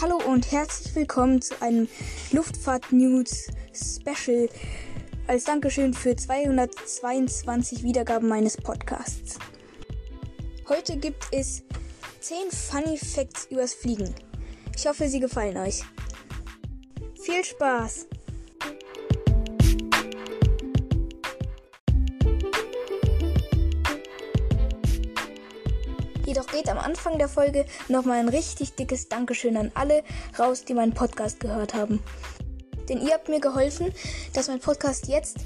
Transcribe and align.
Hallo 0.00 0.18
und 0.26 0.50
herzlich 0.50 0.92
willkommen 0.96 1.40
zu 1.40 1.62
einem 1.62 1.86
Luftfahrt-News-Special 2.32 4.48
als 5.28 5.44
Dankeschön 5.44 5.94
für 5.94 6.16
222 6.16 7.84
Wiedergaben 7.84 8.28
meines 8.28 8.56
Podcasts. 8.56 9.38
Heute 10.68 10.96
gibt 10.96 11.28
es 11.30 11.62
10 12.20 12.50
Funny 12.50 12.98
Facts 12.98 13.46
übers 13.50 13.72
Fliegen. 13.72 14.12
Ich 14.76 14.84
hoffe, 14.88 15.08
sie 15.08 15.20
gefallen 15.20 15.58
euch. 15.58 15.84
Viel 17.22 17.44
Spaß! 17.44 18.08
Geht 26.54 26.68
am 26.68 26.78
Anfang 26.78 27.18
der 27.18 27.28
Folge 27.28 27.66
nochmal 27.88 28.20
ein 28.20 28.28
richtig 28.28 28.76
dickes 28.76 29.08
Dankeschön 29.08 29.56
an 29.56 29.72
alle 29.74 30.04
raus, 30.38 30.64
die 30.64 30.74
meinen 30.74 30.94
Podcast 30.94 31.40
gehört 31.40 31.74
haben. 31.74 32.00
Denn 32.88 33.04
ihr 33.04 33.12
habt 33.12 33.28
mir 33.28 33.40
geholfen, 33.40 33.92
dass 34.34 34.46
mein 34.46 34.60
Podcast 34.60 35.08
jetzt, 35.08 35.38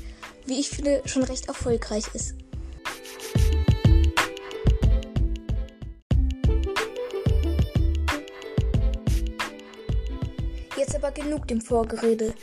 wie 0.44 0.60
ich 0.60 0.68
finde, 0.68 1.00
schon 1.06 1.22
recht 1.22 1.48
erfolgreich 1.48 2.04
ist. 2.12 2.34
Jetzt 10.76 10.94
aber 10.94 11.10
genug 11.12 11.48
dem 11.48 11.62
Vorgerede. 11.62 12.34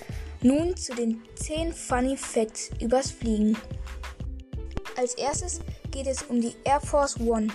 Nun 0.41 0.75
zu 0.75 0.95
den 0.95 1.21
10 1.35 1.71
Funny 1.71 2.17
Facts 2.17 2.71
übers 2.81 3.11
Fliegen. 3.11 3.55
Als 4.97 5.13
erstes 5.13 5.59
geht 5.91 6.07
es 6.07 6.23
um 6.23 6.41
die 6.41 6.55
Air 6.63 6.81
Force 6.81 7.19
One. 7.19 7.49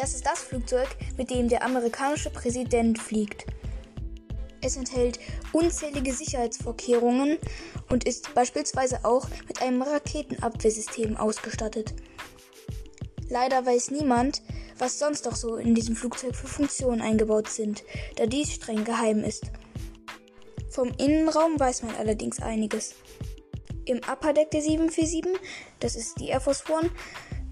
Das 0.00 0.14
ist 0.14 0.24
das 0.24 0.38
Flugzeug, 0.38 0.88
mit 1.18 1.28
dem 1.28 1.50
der 1.50 1.62
amerikanische 1.62 2.30
Präsident 2.30 2.98
fliegt. 2.98 3.44
Es 4.62 4.78
enthält 4.78 5.20
unzählige 5.52 6.14
Sicherheitsvorkehrungen 6.14 7.36
und 7.90 8.04
ist 8.04 8.34
beispielsweise 8.34 9.04
auch 9.04 9.28
mit 9.46 9.60
einem 9.60 9.82
Raketenabwehrsystem 9.82 11.18
ausgestattet. 11.18 11.92
Leider 13.28 13.66
weiß 13.66 13.90
niemand, 13.90 14.40
was 14.78 14.98
sonst 14.98 15.26
noch 15.26 15.36
so 15.36 15.56
in 15.56 15.74
diesem 15.74 15.94
Flugzeug 15.94 16.34
für 16.34 16.48
Funktionen 16.48 17.02
eingebaut 17.02 17.50
sind, 17.50 17.84
da 18.16 18.24
dies 18.24 18.54
streng 18.54 18.84
geheim 18.84 19.22
ist. 19.22 19.50
Vom 20.70 20.92
Innenraum 20.96 21.60
weiß 21.60 21.82
man 21.82 21.94
allerdings 21.96 22.40
einiges. 22.40 22.94
Im 23.84 23.98
Upper 24.10 24.32
Deck 24.32 24.50
der 24.50 24.62
747, 24.62 25.38
das 25.78 25.94
ist 25.94 26.18
die 26.20 26.28
Air 26.28 26.40
Force 26.40 26.64
One, 26.70 26.88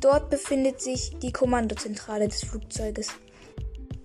Dort 0.00 0.30
befindet 0.30 0.80
sich 0.80 1.18
die 1.18 1.32
Kommandozentrale 1.32 2.28
des 2.28 2.44
Flugzeuges. 2.44 3.08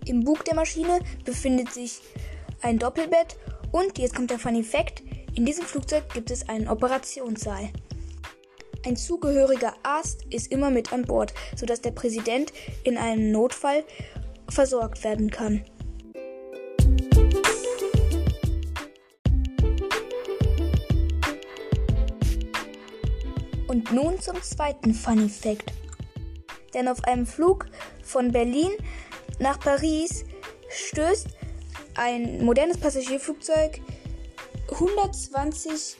Im 0.05 0.23
Bug 0.23 0.43
der 0.45 0.55
Maschine 0.55 0.99
befindet 1.23 1.71
sich 1.71 2.01
ein 2.61 2.79
Doppelbett 2.79 3.37
und 3.71 3.99
jetzt 3.99 4.15
kommt 4.15 4.31
der 4.31 4.39
Funny 4.39 4.63
Fact: 4.63 5.03
In 5.35 5.45
diesem 5.45 5.65
Flugzeug 5.65 6.11
gibt 6.11 6.31
es 6.31 6.49
einen 6.49 6.67
Operationssaal. 6.67 7.69
Ein 8.85 8.97
zugehöriger 8.97 9.75
Arzt 9.83 10.25
ist 10.31 10.51
immer 10.51 10.71
mit 10.71 10.91
an 10.91 11.03
Bord, 11.03 11.33
sodass 11.55 11.81
der 11.81 11.91
Präsident 11.91 12.51
in 12.83 12.97
einem 12.97 13.31
Notfall 13.31 13.83
versorgt 14.49 15.03
werden 15.03 15.29
kann. 15.29 15.63
Und 23.67 23.91
nun 23.91 24.19
zum 24.19 24.41
zweiten 24.41 24.93
Funny 24.93 25.29
Fact 25.29 25.71
denn 26.73 26.87
auf 26.87 27.03
einem 27.03 27.25
Flug 27.25 27.65
von 28.03 28.31
Berlin 28.31 28.71
nach 29.39 29.59
Paris 29.59 30.25
stößt 30.69 31.27
ein 31.95 32.43
modernes 32.43 32.77
Passagierflugzeug 32.77 33.81
120 34.71 35.97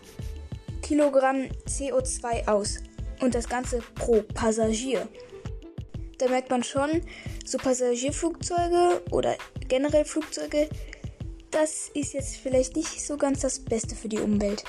Kilogramm 0.82 1.50
CO2 1.68 2.48
aus. 2.48 2.80
Und 3.22 3.36
das 3.36 3.48
Ganze 3.48 3.82
pro 3.96 4.22
Passagier. 4.22 5.08
Da 6.18 6.28
merkt 6.28 6.50
man 6.50 6.64
schon, 6.64 7.02
so 7.46 7.58
Passagierflugzeuge 7.58 9.02
oder 9.12 9.36
generell 9.68 10.06
Flugzeuge, 10.06 10.70
das 11.52 11.90
ist 11.94 12.14
jetzt 12.14 12.38
vielleicht 12.38 12.76
nicht 12.76 13.06
so 13.06 13.16
ganz 13.16 13.42
das 13.42 13.60
Beste 13.60 13.96
für 13.96 14.10
die 14.10 14.20
Umwelt. 14.20 14.64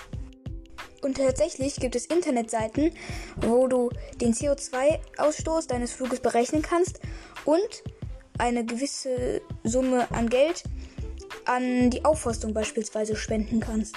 Und 1.04 1.18
tatsächlich 1.18 1.76
gibt 1.76 1.96
es 1.96 2.06
Internetseiten, 2.06 2.90
wo 3.36 3.66
du 3.66 3.90
den 4.22 4.32
CO2-Ausstoß 4.32 5.68
deines 5.68 5.92
Fluges 5.92 6.20
berechnen 6.20 6.62
kannst 6.62 6.98
und 7.44 7.82
eine 8.38 8.64
gewisse 8.64 9.42
Summe 9.64 10.10
an 10.12 10.30
Geld 10.30 10.64
an 11.44 11.90
die 11.90 12.06
Aufforstung 12.06 12.54
beispielsweise 12.54 13.16
spenden 13.16 13.60
kannst. 13.60 13.96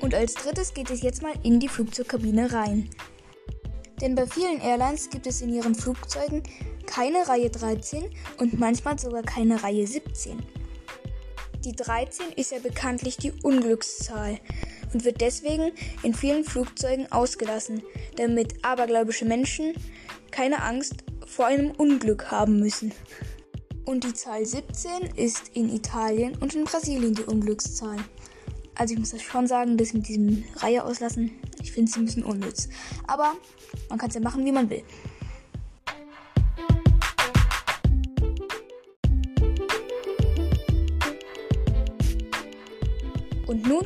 Und 0.00 0.14
als 0.14 0.34
drittes 0.34 0.72
geht 0.72 0.88
es 0.88 1.02
jetzt 1.02 1.20
mal 1.20 1.34
in 1.42 1.60
die 1.60 1.68
Flugzeugkabine 1.68 2.50
rein. 2.50 2.88
Denn 4.00 4.14
bei 4.14 4.26
vielen 4.26 4.60
Airlines 4.62 5.10
gibt 5.10 5.26
es 5.26 5.42
in 5.42 5.52
ihren 5.52 5.74
Flugzeugen 5.74 6.42
keine 6.86 7.28
Reihe 7.28 7.50
13 7.50 8.04
und 8.38 8.58
manchmal 8.58 8.98
sogar 8.98 9.22
keine 9.22 9.62
Reihe 9.62 9.86
17. 9.86 10.38
Die 11.64 11.72
13 11.72 12.26
ist 12.36 12.52
ja 12.52 12.58
bekanntlich 12.58 13.16
die 13.16 13.32
Unglückszahl 13.42 14.38
und 14.92 15.04
wird 15.04 15.20
deswegen 15.20 15.72
in 16.02 16.14
vielen 16.14 16.44
Flugzeugen 16.44 17.10
ausgelassen, 17.10 17.82
damit 18.16 18.64
abergläubische 18.64 19.24
Menschen 19.24 19.74
keine 20.30 20.62
Angst 20.62 21.04
vor 21.26 21.46
einem 21.46 21.72
Unglück 21.72 22.30
haben 22.30 22.60
müssen. 22.60 22.92
Und 23.84 24.04
die 24.04 24.14
Zahl 24.14 24.44
17 24.44 24.90
ist 25.16 25.50
in 25.54 25.74
Italien 25.74 26.36
und 26.38 26.54
in 26.54 26.64
Brasilien 26.64 27.14
die 27.14 27.24
Unglückszahl. 27.24 27.98
Also 28.74 28.94
ich 28.94 29.00
muss 29.00 29.10
das 29.10 29.22
schon 29.22 29.46
sagen, 29.46 29.76
das 29.76 29.92
mit 29.92 30.06
diesem 30.06 30.44
Reihe 30.56 30.84
auslassen, 30.84 31.32
ich 31.62 31.72
finde 31.72 31.90
es 31.90 31.96
ein 31.96 32.04
bisschen 32.04 32.24
unnütz. 32.24 32.68
Aber 33.06 33.34
man 33.88 33.98
kann 33.98 34.08
es 34.08 34.14
ja 34.14 34.20
machen, 34.20 34.44
wie 34.44 34.52
man 34.52 34.68
will. 34.70 34.82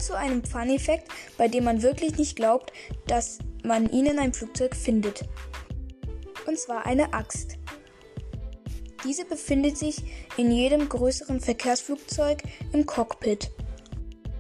Und 0.01 0.07
zu 0.07 0.17
einem 0.17 0.43
Funny 0.43 0.79
Fact, 0.79 1.09
bei 1.37 1.47
dem 1.47 1.65
man 1.65 1.83
wirklich 1.83 2.17
nicht 2.17 2.35
glaubt, 2.35 2.73
dass 3.07 3.37
man 3.63 3.87
ihn 3.91 4.07
in 4.07 4.19
einem 4.19 4.33
Flugzeug 4.33 4.75
findet. 4.75 5.29
Und 6.47 6.59
zwar 6.59 6.87
eine 6.87 7.13
Axt. 7.13 7.59
Diese 9.05 9.27
befindet 9.27 9.77
sich 9.77 10.03
in 10.39 10.51
jedem 10.51 10.89
größeren 10.89 11.39
Verkehrsflugzeug 11.39 12.43
im 12.73 12.87
Cockpit. 12.87 13.51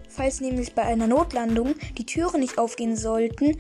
Falls 0.09 0.41
nämlich 0.41 0.75
bei 0.75 0.85
einer 0.85 1.07
Notlandung 1.07 1.75
die 1.99 2.07
Türen 2.07 2.41
nicht 2.41 2.57
aufgehen 2.57 2.97
sollten, 2.97 3.59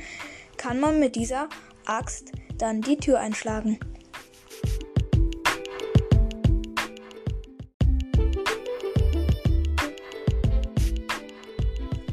kann 0.56 0.80
man 0.80 1.00
mit 1.00 1.16
dieser 1.16 1.50
Axt 1.84 2.32
dann 2.56 2.80
die 2.80 2.96
Tür 2.96 3.20
einschlagen. 3.20 3.78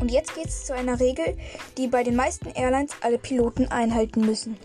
Und 0.08 0.14
jetzt 0.14 0.36
geht 0.36 0.48
es 0.48 0.64
zu 0.64 0.74
einer 0.74 1.02
Regel, 1.02 1.36
die 1.78 1.88
bei 1.88 2.02
den 2.02 2.16
meisten 2.16 2.48
Airlines 2.52 2.94
alle 3.02 3.18
Piloten 3.18 3.68
einhalten 3.68 4.22
müssen. 4.22 4.56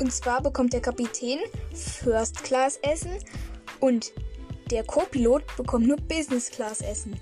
Und 0.00 0.12
zwar 0.12 0.42
bekommt 0.42 0.72
der 0.72 0.80
Kapitän 0.80 1.38
First 1.72 2.42
Class 2.42 2.80
Essen 2.82 3.12
und 3.78 4.12
der 4.72 4.82
Co-Pilot 4.82 5.44
bekommt 5.56 5.86
nur 5.86 5.98
Business 5.98 6.50
Class 6.50 6.80
Essen. 6.80 7.20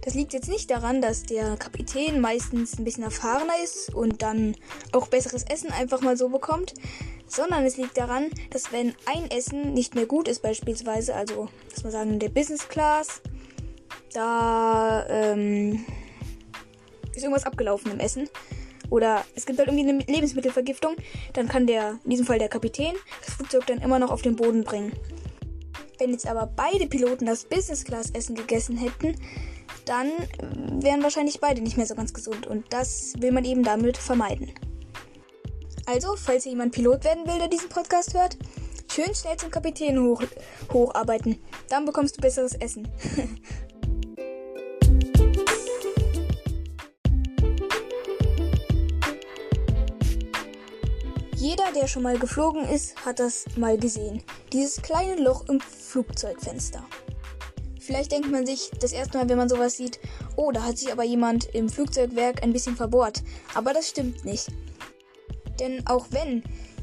Das 0.00 0.14
liegt 0.14 0.32
jetzt 0.32 0.48
nicht 0.48 0.70
daran, 0.70 1.02
dass 1.02 1.24
der 1.24 1.58
Kapitän 1.58 2.22
meistens 2.22 2.78
ein 2.78 2.84
bisschen 2.84 3.04
erfahrener 3.04 3.62
ist 3.62 3.94
und 3.94 4.22
dann 4.22 4.56
auch 4.92 5.08
besseres 5.08 5.42
Essen 5.42 5.70
einfach 5.72 6.00
mal 6.00 6.16
so 6.16 6.30
bekommt, 6.30 6.72
sondern 7.26 7.66
es 7.66 7.76
liegt 7.76 7.98
daran, 7.98 8.30
dass 8.48 8.72
wenn 8.72 8.94
ein 9.04 9.30
Essen 9.30 9.74
nicht 9.74 9.94
mehr 9.94 10.06
gut 10.06 10.26
ist 10.26 10.40
beispielsweise, 10.40 11.14
also 11.14 11.50
dass 11.68 11.82
man 11.82 11.92
sagen 11.92 12.18
der 12.18 12.30
Business 12.30 12.66
Class, 12.66 13.20
da 14.14 15.06
ähm, 15.08 15.84
ist 17.18 17.24
irgendwas 17.24 17.46
abgelaufen 17.46 17.92
im 17.92 18.00
Essen. 18.00 18.28
Oder 18.90 19.24
es 19.34 19.44
gibt 19.44 19.58
halt 19.58 19.68
irgendwie 19.68 19.88
eine 19.88 19.98
Lebensmittelvergiftung. 19.98 20.96
Dann 21.34 21.48
kann 21.48 21.66
der, 21.66 21.98
in 22.04 22.10
diesem 22.10 22.26
Fall 22.26 22.38
der 22.38 22.48
Kapitän, 22.48 22.94
das 23.24 23.34
Flugzeug 23.34 23.66
dann 23.66 23.78
immer 23.78 23.98
noch 23.98 24.10
auf 24.10 24.22
den 24.22 24.36
Boden 24.36 24.64
bringen. 24.64 24.92
Wenn 25.98 26.10
jetzt 26.10 26.26
aber 26.26 26.46
beide 26.46 26.86
Piloten 26.86 27.26
das 27.26 27.44
Business 27.44 27.84
Class 27.84 28.10
Essen 28.10 28.34
gegessen 28.34 28.76
hätten, 28.78 29.16
dann 29.84 30.10
wären 30.80 31.02
wahrscheinlich 31.02 31.40
beide 31.40 31.60
nicht 31.60 31.76
mehr 31.76 31.86
so 31.86 31.94
ganz 31.94 32.14
gesund. 32.14 32.46
Und 32.46 32.72
das 32.72 33.14
will 33.18 33.32
man 33.32 33.44
eben 33.44 33.62
damit 33.62 33.98
vermeiden. 33.98 34.52
Also, 35.86 36.16
falls 36.16 36.44
hier 36.44 36.52
jemand 36.52 36.72
Pilot 36.72 37.04
werden 37.04 37.26
will, 37.26 37.38
der 37.38 37.48
diesen 37.48 37.68
Podcast 37.68 38.14
hört, 38.14 38.36
schön 38.92 39.14
schnell 39.14 39.36
zum 39.38 39.50
Kapitän 39.50 39.98
hoch, 39.98 40.22
hocharbeiten. 40.72 41.40
Dann 41.68 41.84
bekommst 41.84 42.16
du 42.16 42.20
besseres 42.20 42.54
Essen. 42.54 42.86
Jeder, 51.68 51.80
der 51.80 51.88
schon 51.88 52.02
mal 52.02 52.18
geflogen 52.18 52.66
ist, 52.66 53.04
hat 53.04 53.18
das 53.18 53.44
mal 53.56 53.76
gesehen. 53.76 54.22
Dieses 54.52 54.80
kleine 54.80 55.16
Loch 55.16 55.48
im 55.48 55.60
Flugzeugfenster. 55.60 56.82
Vielleicht 57.78 58.10
denkt 58.12 58.30
man 58.30 58.46
sich 58.46 58.70
das 58.80 58.92
erste 58.92 59.18
Mal, 59.18 59.28
wenn 59.28 59.36
man 59.36 59.50
sowas 59.50 59.76
sieht, 59.76 60.00
oh, 60.36 60.50
da 60.50 60.62
hat 60.62 60.78
sich 60.78 60.90
aber 60.90 61.04
jemand 61.04 61.54
im 61.54 61.68
Flugzeugwerk 61.68 62.42
ein 62.42 62.54
bisschen 62.54 62.74
verbohrt. 62.74 63.22
Aber 63.54 63.74
das 63.74 63.88
stimmt 63.90 64.24
nicht. 64.24 64.48
Denn 65.60 65.86
auch 65.86 66.06
wenn 66.10 66.42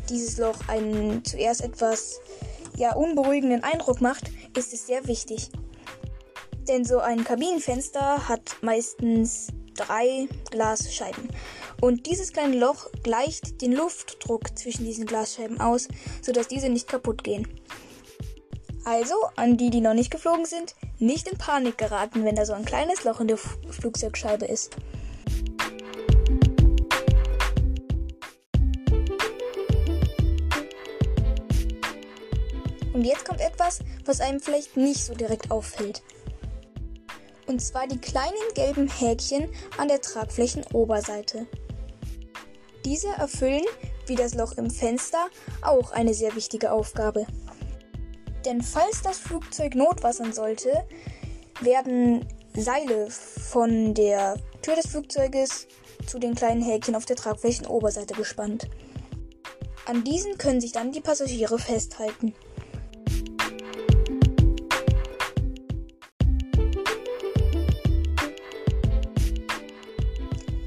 dieses 0.10 0.38
Loch 0.38 0.68
einen 0.68 1.26
zuerst 1.26 1.62
etwas 1.62 2.20
ja 2.78 2.94
unberuhigenden 2.94 3.64
Eindruck 3.64 4.02
macht, 4.02 4.30
ist 4.56 4.72
es 4.74 4.86
sehr 4.86 5.08
wichtig. 5.08 5.50
Denn 6.68 6.86
so 6.86 7.00
ein 7.00 7.24
Kabinenfenster 7.24 8.28
hat 8.28 8.58
meistens 8.62 9.48
drei 9.75 10.27
Glasscheiben. 10.51 11.30
Und 11.81 12.07
dieses 12.07 12.33
kleine 12.33 12.57
Loch 12.57 12.89
gleicht 13.04 13.62
den 13.62 13.74
Luftdruck 13.74 14.57
zwischen 14.57 14.86
diesen 14.86 15.06
Glasscheiben 15.06 15.60
aus, 15.62 15.88
sodass 16.22 16.48
diese 16.48 16.69
nicht 16.69 16.88
kaputt 16.88 17.24
gehen. 17.24 17.48
Also, 18.86 19.16
an 19.36 19.57
die, 19.57 19.69
die 19.69 19.81
noch 19.81 19.94
nicht 19.94 20.12
geflogen 20.12 20.45
sind, 20.45 20.75
nicht 21.00 21.27
in 21.27 21.38
Panik 21.38 21.77
geraten, 21.77 22.24
wenn 22.24 22.36
da 22.36 22.45
so 22.45 22.54
ein 22.54 22.66
kleines 22.66 23.04
Loch 23.04 23.19
in 23.19 23.27
der 23.27 23.38
Flugzeugscheibe 23.38 24.45
ist. 24.45 24.75
Und 32.94 33.04
jetzt 33.04 33.25
kommt 33.25 33.42
etwas, 33.42 33.80
was 34.06 34.21
einem 34.21 34.39
vielleicht 34.39 34.78
nicht 34.78 35.04
so 35.04 35.16
direkt 35.16 35.51
auffällt. 35.51 36.01
Und 37.56 37.62
zwar 37.62 37.88
die 37.88 38.02
kleinen 38.02 38.34
gelben 38.54 38.90
Häkchen 38.90 39.48
an 39.78 39.88
der 39.88 40.02
Tragflächenoberseite. 40.02 41.48
Diese 42.84 43.07
erfüllen, 43.07 43.63
wie 44.07 44.16
das 44.16 44.34
Loch 44.34 44.57
im 44.57 44.69
Fenster, 44.69 45.30
auch 45.62 45.94
eine 45.94 46.13
sehr 46.13 46.36
wichtige 46.36 46.74
Aufgabe. 46.74 47.25
Denn 48.44 48.62
falls 48.62 49.04
das 49.04 49.19
Flugzeug 49.19 49.74
notwassern 49.74 50.34
sollte, 50.34 50.86
werden 51.62 52.28
Seile 52.57 53.10
von 53.10 53.94
der 53.94 54.36
Tür 54.62 54.75
des 54.75 54.88
Flugzeuges 54.88 55.69
zu 56.06 56.19
den 56.19 56.36
kleinen 56.36 56.62
Häkchen 56.62 56.94
auf 56.94 57.06
der 57.06 57.16
Tragflächenoberseite 57.16 58.16
gespannt. 58.16 58.68
An 59.86 60.04
diesen 60.04 60.38
können 60.38 60.60
sich 60.60 60.74
dann 60.74 60.92
die 60.92 61.00
Passagiere 61.00 61.57
festhalten. 61.57 62.34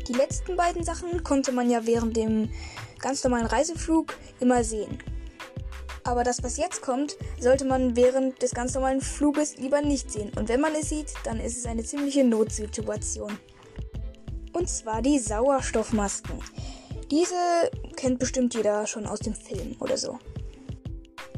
Die 0.09 0.15
letzten 0.15 0.57
beiden 0.57 0.85
Sachen 0.85 1.23
konnte 1.23 1.53
man 1.53 1.69
ja 1.69 1.87
während 1.87 2.17
dem 2.17 2.51
ganz 2.99 3.23
normalen 3.23 3.45
Reiseflug 3.45 4.17
immer 4.41 4.65
sehen. 4.65 4.99
Aber 6.03 6.25
das, 6.25 6.43
was 6.43 6.57
jetzt 6.57 6.81
kommt, 6.81 7.19
sollte 7.39 7.67
man 7.67 7.95
während 7.95 8.41
des 8.41 8.53
ganz 8.53 8.73
normalen 8.73 9.03
Fluges 9.03 9.59
lieber 9.59 9.83
nicht 9.83 10.11
sehen. 10.11 10.33
Und 10.37 10.49
wenn 10.49 10.63
man 10.63 10.75
es 10.75 10.89
sieht, 10.89 11.13
dann 11.25 11.39
ist 11.39 11.59
es 11.59 11.67
eine 11.67 11.85
ziemliche 11.85 12.25
Notsituation. 12.25 13.39
Und 14.55 14.71
zwar 14.71 15.03
die 15.03 15.19
Sauerstoffmasken. 15.19 16.41
Diese 17.11 17.35
kennt 17.95 18.19
bestimmt 18.19 18.55
jeder 18.55 18.87
schon 18.87 19.07
aus 19.07 19.19
dem 19.19 19.35
Film 19.35 19.77
oder 19.81 19.99
so. 19.99 20.19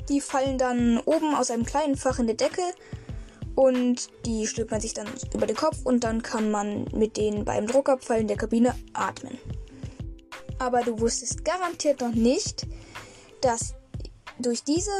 Die 0.09 0.21
fallen 0.21 0.59
dann 0.59 0.99
oben 0.99 1.35
aus 1.35 1.51
einem 1.51 1.65
kleinen 1.65 1.97
Fach 1.97 2.21
in 2.21 2.29
der 2.29 2.37
Decke 2.37 2.63
und 3.61 4.09
die 4.25 4.47
stülpt 4.47 4.71
man 4.71 4.81
sich 4.81 4.95
dann 4.95 5.07
über 5.35 5.47
den 5.47 5.55
Kopf 5.55 5.85
und 5.85 6.03
dann 6.03 6.23
kann 6.23 6.51
man 6.51 6.87
mit 6.95 7.19
denen 7.19 7.45
beim 7.45 7.67
Druckabfall 7.67 8.23
in 8.23 8.27
der 8.27 8.39
Kabine 8.39 8.75
atmen. 8.95 9.37
Aber 10.59 10.81
du 10.81 10.99
wusstest 10.99 11.45
garantiert 11.45 12.01
noch 12.01 12.15
nicht, 12.15 12.67
dass 13.43 13.75
durch 14.39 14.65
diese 14.65 14.91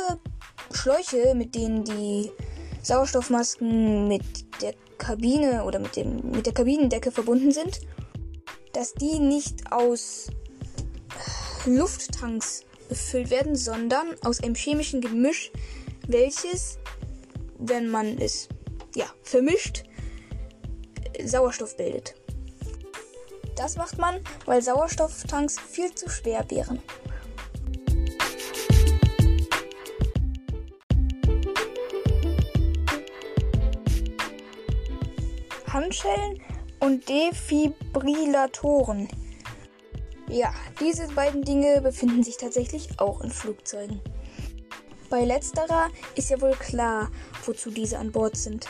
Schläuche, 0.73 1.35
mit 1.35 1.55
denen 1.55 1.85
die 1.85 2.31
Sauerstoffmasken 2.83 4.09
mit 4.09 4.61
der 4.61 4.75
Kabine 4.99 5.65
oder 5.65 5.79
mit, 5.79 5.97
dem, 5.97 6.31
mit 6.31 6.45
der 6.45 6.53
Kabinendecke 6.53 7.11
verbunden 7.11 7.53
sind, 7.53 7.81
dass 8.75 8.93
die 8.93 9.21
nicht 9.21 9.73
aus 9.73 10.27
Lufttanks 11.65 12.65
befüllt 12.91 13.31
werden, 13.31 13.57
sondern 13.57 14.17
aus 14.23 14.43
einem 14.43 14.55
chemischen 14.55 15.01
Gemisch, 15.01 15.51
welches 16.07 16.79
wenn 17.61 17.89
man 17.89 18.19
es 18.19 18.49
ja, 18.95 19.07
vermischt, 19.23 19.85
Sauerstoff 21.23 21.77
bildet. 21.77 22.15
Das 23.57 23.77
macht 23.77 23.99
man, 23.99 24.21
weil 24.47 24.63
Sauerstofftanks 24.63 25.59
viel 25.59 25.95
zu 25.95 26.09
schwer 26.09 26.45
wären. 26.51 26.81
Handschellen 35.69 36.41
und 36.81 37.09
Defibrillatoren. 37.09 39.09
Ja, 40.29 40.53
diese 40.81 41.07
beiden 41.09 41.43
Dinge 41.43 41.81
befinden 41.81 42.23
sich 42.23 42.39
tatsächlich 42.39 42.89
auch 42.99 43.21
in 43.21 43.31
Flugzeugen. 43.31 44.01
Bei 45.11 45.25
letzterer 45.25 45.89
ist 46.15 46.31
ja 46.31 46.41
wohl 46.41 46.53
klar, 46.53 47.11
wozu 47.45 47.71
diese 47.71 47.99
an 47.99 48.13
Bord 48.13 48.37
sind. 48.37 48.69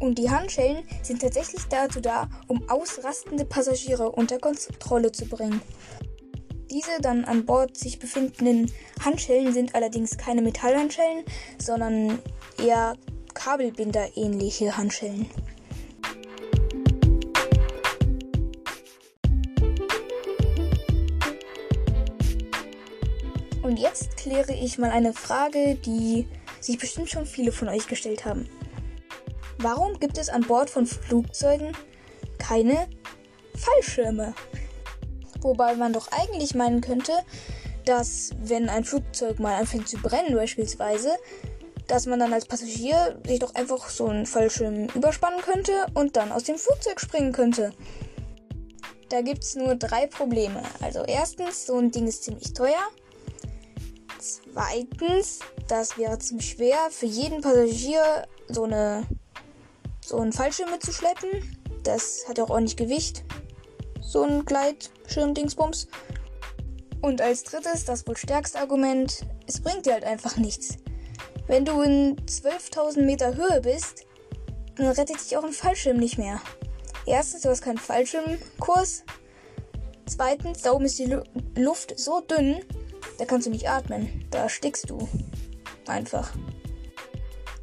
Und 0.00 0.18
die 0.18 0.30
Handschellen 0.30 0.84
sind 1.02 1.22
tatsächlich 1.22 1.62
dazu 1.70 2.00
da, 2.00 2.28
um 2.48 2.68
ausrastende 2.68 3.44
Passagiere 3.44 4.10
unter 4.10 4.38
Kontrolle 4.38 5.12
zu 5.12 5.26
bringen. 5.26 5.62
Diese 6.70 7.00
dann 7.00 7.24
an 7.24 7.46
Bord 7.46 7.76
sich 7.76 7.98
befindenden 7.98 8.70
Handschellen 9.04 9.52
sind 9.52 9.74
allerdings 9.74 10.18
keine 10.18 10.42
Metallhandschellen, 10.42 11.24
sondern 11.58 12.18
eher 12.62 12.94
Kabelbinder-ähnliche 13.34 14.76
Handschellen. 14.76 15.30
Jetzt 23.78 24.16
kläre 24.16 24.52
ich 24.52 24.76
mal 24.76 24.90
eine 24.90 25.12
Frage, 25.12 25.76
die 25.76 26.26
sich 26.60 26.78
bestimmt 26.78 27.10
schon 27.10 27.26
viele 27.26 27.52
von 27.52 27.68
euch 27.68 27.86
gestellt 27.86 28.24
haben. 28.24 28.48
Warum 29.58 30.00
gibt 30.00 30.18
es 30.18 30.28
an 30.28 30.42
Bord 30.42 30.68
von 30.68 30.84
Flugzeugen 30.84 31.76
keine 32.38 32.88
Fallschirme? 33.54 34.34
Wobei 35.42 35.76
man 35.76 35.92
doch 35.92 36.08
eigentlich 36.10 36.56
meinen 36.56 36.80
könnte, 36.80 37.12
dass 37.84 38.30
wenn 38.42 38.68
ein 38.68 38.82
Flugzeug 38.82 39.38
mal 39.38 39.54
anfängt 39.54 39.88
zu 39.88 39.98
brennen 39.98 40.34
beispielsweise, 40.34 41.16
dass 41.86 42.06
man 42.06 42.18
dann 42.18 42.32
als 42.32 42.46
Passagier 42.46 43.20
sich 43.24 43.38
doch 43.38 43.54
einfach 43.54 43.90
so 43.90 44.08
einen 44.08 44.26
Fallschirm 44.26 44.88
überspannen 44.88 45.40
könnte 45.40 45.86
und 45.94 46.16
dann 46.16 46.32
aus 46.32 46.42
dem 46.42 46.58
Flugzeug 46.58 47.00
springen 47.00 47.30
könnte. 47.30 47.72
Da 49.08 49.20
gibt 49.20 49.44
es 49.44 49.54
nur 49.54 49.76
drei 49.76 50.08
Probleme. 50.08 50.62
Also 50.82 51.04
erstens, 51.04 51.64
so 51.64 51.78
ein 51.78 51.92
Ding 51.92 52.08
ist 52.08 52.24
ziemlich 52.24 52.52
teuer. 52.54 52.90
Zweitens, 54.18 55.40
das 55.68 55.96
wäre 55.96 56.18
ziemlich 56.18 56.50
schwer 56.50 56.88
für 56.90 57.06
jeden 57.06 57.40
Passagier 57.40 58.26
so 58.48 58.64
eine 58.64 59.06
so 60.08 60.18
einen 60.18 60.32
Fallschirm 60.32 60.70
mitzuschleppen. 60.70 61.30
Das 61.82 62.24
hat 62.28 62.40
auch 62.40 62.50
ordentlich 62.50 62.76
Gewicht. 62.76 63.24
So 64.00 64.22
ein 64.22 64.44
Gleitschirm-Dingsbums. 64.44 65.86
Und 67.02 67.20
als 67.20 67.44
drittes, 67.44 67.84
das 67.84 68.06
wohl 68.06 68.16
stärkste 68.16 68.58
Argument, 68.58 69.26
es 69.46 69.60
bringt 69.60 69.86
dir 69.86 69.92
halt 69.92 70.04
einfach 70.04 70.36
nichts. 70.36 70.78
Wenn 71.46 71.64
du 71.64 71.82
in 71.82 72.16
12.000 72.26 73.02
Meter 73.02 73.36
Höhe 73.36 73.60
bist, 73.60 74.06
dann 74.76 74.86
rettet 74.86 75.20
dich 75.20 75.36
auch 75.36 75.44
ein 75.44 75.52
Fallschirm 75.52 75.98
nicht 75.98 76.18
mehr. 76.18 76.40
Erstens, 77.06 77.42
du 77.42 77.50
hast 77.50 77.62
keinen 77.62 77.78
Fallschirmkurs. 77.78 79.04
Zweitens, 80.06 80.62
da 80.62 80.72
oben 80.72 80.86
ist 80.86 80.98
die 80.98 81.06
Lu 81.06 81.22
Luft 81.54 81.98
so 81.98 82.20
dünn, 82.20 82.64
da 83.18 83.24
kannst 83.24 83.46
du 83.46 83.50
nicht 83.50 83.68
atmen. 83.68 84.24
Da 84.30 84.38
erstickst 84.38 84.88
du. 84.88 85.08
Einfach. 85.86 86.32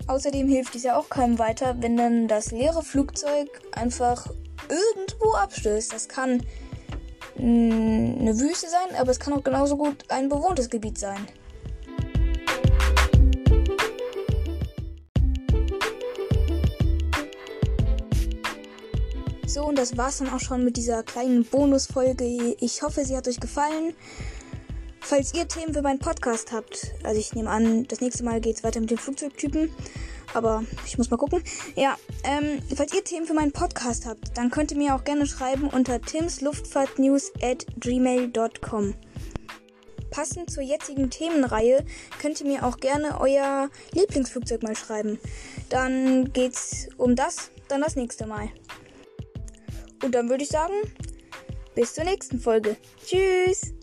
Außerdem 0.08 0.48
hilft 0.48 0.76
es 0.76 0.84
ja 0.84 0.98
auch 0.98 1.10
keinem 1.10 1.40
weiter, 1.40 1.76
wenn 1.80 1.98
dann 1.98 2.28
das 2.28 2.52
leere 2.52 2.84
Flugzeug 2.84 3.48
einfach 3.72 4.28
irgendwo 4.70 5.34
abstößt. 5.34 5.94
Das 5.94 6.08
kann 6.08 6.44
eine 7.38 8.40
Wüste 8.40 8.68
sein, 8.70 9.00
aber 9.00 9.12
es 9.12 9.20
kann 9.20 9.34
auch 9.34 9.44
genauso 9.44 9.78
gut 9.78 10.06
ein 10.10 10.30
bewohntes 10.30 10.70
Gebiet 10.70 10.98
sein. 10.98 11.28
So, 19.48 19.66
und 19.66 19.78
das 19.78 19.98
war's 19.98 20.18
dann 20.18 20.30
auch 20.30 20.40
schon 20.40 20.66
mit 20.66 20.76
dieser 20.76 21.02
kleinen 21.04 21.46
Bonusfolge. 21.46 22.26
Ich 22.60 22.82
hoffe, 22.82 23.06
sie 23.06 23.16
hat 23.16 23.28
euch 23.28 23.40
gefallen. 23.40 23.94
Falls 25.08 25.36
ihr 25.36 25.48
Themen 25.48 25.72
für 25.72 25.84
meinen 25.84 26.00
Podcast 26.00 26.52
habt, 26.52 26.96
also 27.04 27.20
ich 27.20 27.36
nehme 27.36 27.52
an, 27.52 27.88
das 27.88 28.02
nächste 28.02 28.24
Mal 28.24 28.42
geht 28.42 28.56
es 28.56 28.64
weiter 28.64 28.80
mit 28.80 28.90
den 28.90 28.98
Flugzeugtypen, 28.98 29.70
aber 30.34 30.64
ich 30.84 30.98
muss 30.98 31.12
mal 31.12 31.18
gucken. 31.18 31.44
Ja, 31.76 31.96
ähm, 32.24 32.60
falls 32.76 32.92
ihr 32.92 33.04
Themen 33.04 33.28
für 33.28 33.36
meinen 33.36 33.52
Podcast 33.52 34.08
habt, 34.08 34.36
dann 34.36 34.50
könnt 34.50 34.72
ihr 34.72 34.80
mir 34.80 34.96
auch 34.96 35.04
gerne 35.04 35.28
schreiben 35.28 35.70
unter 35.70 36.02
timsluftfahrtnews 36.02 37.34
at 37.44 37.68
gmail.com. 37.80 38.96
passend 40.10 40.50
zur 40.50 40.64
jetzigen 40.64 41.12
Themenreihe 41.12 41.86
könnt 42.20 42.42
ihr 42.42 42.48
mir 42.48 42.66
auch 42.66 42.78
gerne 42.78 43.22
euer 43.22 43.70
Lieblingsflugzeug 43.92 44.64
mal 44.64 44.76
schreiben. 44.76 45.20
Dann 45.70 46.34
geht's 46.34 46.88
um 46.98 47.16
das, 47.16 47.52
dann 47.68 47.82
das 47.82 47.96
nächste 47.96 48.26
Mal. 48.26 48.50
Und 50.04 50.16
dann 50.16 50.30
würde 50.30 50.44
ich 50.44 50.50
sagen, 50.50 50.74
bis 51.76 51.94
zur 51.94 52.06
nächsten 52.06 52.40
Folge. 52.40 52.76
Tschüss! 53.06 53.75